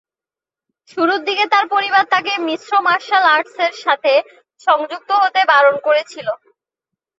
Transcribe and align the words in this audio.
শুরুর 0.89 1.21
দিকে 1.27 1.45
তার 1.53 1.65
পরিবার 1.73 2.03
তাকে 2.13 2.31
মিশ্র 2.47 2.71
মার্শাল 2.85 3.23
আর্টসের 3.33 3.73
সাথে 3.83 4.13
সংযুক্ত 4.67 5.09
হতে 5.23 5.41
বারণ 5.51 5.75
করেছিল। 5.85 6.27